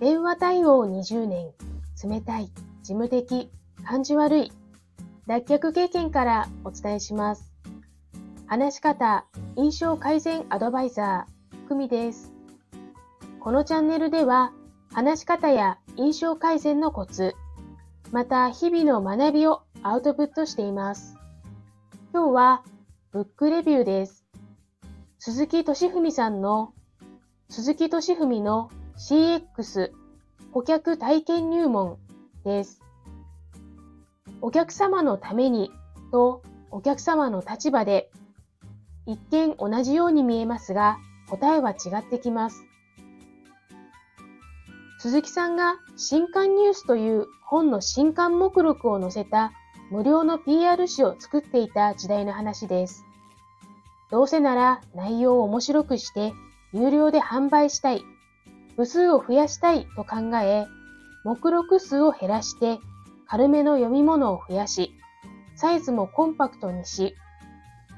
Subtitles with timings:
[0.00, 1.52] 電話対応20年、
[2.04, 2.52] 冷たい、事
[2.94, 3.50] 務的、
[3.84, 4.52] 感じ悪い、
[5.26, 7.52] 脱却経験からお伝えします。
[8.46, 9.26] 話し方、
[9.56, 12.32] 印象改善アドバイザー、久美です。
[13.40, 14.52] このチャンネルでは、
[14.92, 17.34] 話し方や印象改善のコツ、
[18.12, 21.16] また日々の学びをアウトプットしています。
[22.12, 22.62] 今日は、
[23.10, 24.24] ブックレビューです。
[25.18, 26.72] 鈴木敏文さんの、
[27.48, 29.92] 鈴木敏文の CX
[30.52, 31.98] 顧客体験入門
[32.44, 32.82] です。
[34.40, 35.70] お客様のために
[36.10, 38.10] とお客様の立場で
[39.06, 40.98] 一見同じように見えますが
[41.30, 42.64] 答えは違ってきます。
[44.98, 49.52] 鈴木さんが新刊ニュースという本の新刊目録を載せた
[49.92, 53.04] 無料の PR 誌を作っていた時代の話です。
[54.10, 56.32] どうせなら内容を面白くして
[56.72, 58.04] 有料で販売したい、
[58.78, 60.68] 部数を増やしたいと考え、
[61.24, 62.78] 目録数を減らして
[63.26, 64.92] 軽めの読み物を増やし、
[65.56, 67.16] サイズもコンパクトにし、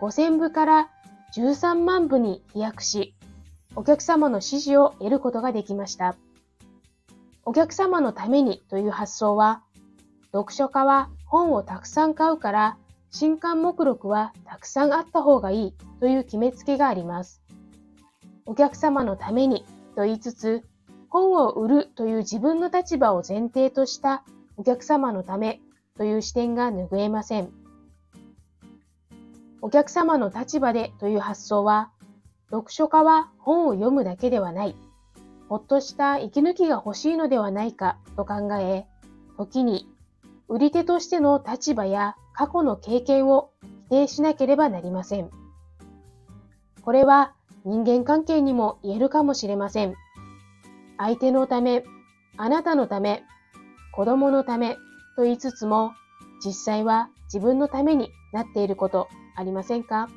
[0.00, 0.88] 5000部から
[1.36, 3.14] 13万部に飛躍し、
[3.76, 6.16] お客様の支持を得ることができました。
[7.44, 9.62] お客様のためにという発想は、
[10.32, 12.78] 読書家は本をたくさん買うから、
[13.10, 17.42] 新刊目録はたくさんあった方がいいという決めつけがあります。
[18.46, 20.64] お客様のためにと言いつつ、
[21.08, 24.24] 本を売るという自分の立場を前提とした
[24.56, 25.60] お客様のため
[25.96, 27.50] という視点が拭えません。
[29.60, 31.90] お客様の立場でという発想は、
[32.50, 34.76] 読書家は本を読むだけではない、
[35.48, 38.86] ほっとした息抜きが欲しいのではないかと考え、
[39.36, 39.88] 時に
[40.48, 43.50] 売り手としての立場や過去の経験を
[43.88, 45.30] 否定しなければなりません。
[46.82, 49.94] これは人間関係にも言えるかもしれません。
[50.98, 51.84] 相手のため、
[52.36, 53.22] あなたのため、
[53.94, 54.76] 子供のため
[55.16, 55.92] と言いつつも、
[56.44, 60.08] 実際は自分のためになっていることありませんか？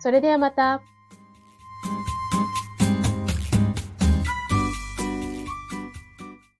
[0.00, 0.80] それではまた。